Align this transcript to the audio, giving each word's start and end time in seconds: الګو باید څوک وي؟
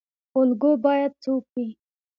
الګو 0.39 0.71
باید 0.85 1.11
څوک 1.23 1.45
وي؟ 1.55 1.67